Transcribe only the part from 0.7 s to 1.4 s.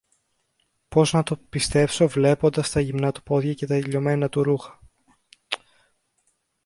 Πώς να το